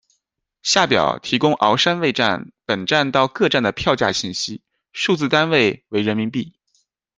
[0.63, 6.57] 下表提供鳌山卫站本站到各站的票价信息，数字单位为人民币。